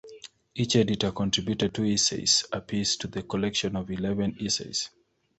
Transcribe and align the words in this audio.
Each 0.55 0.75
editor 0.77 1.11
contributed 1.11 1.75
two 1.75 1.85
essays 1.85 2.43
apiece 2.51 2.95
to 2.95 3.07
the 3.07 3.21
collection 3.21 3.75
of 3.75 3.91
eleven 3.91 4.35
essays. 4.41 4.89